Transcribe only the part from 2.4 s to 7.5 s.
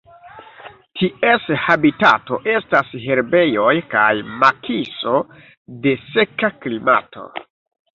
estas herbejoj kaj makiso de seka klimato.